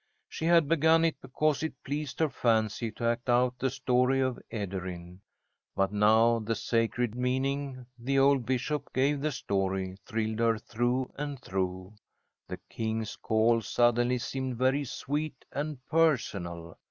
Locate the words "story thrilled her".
9.31-10.57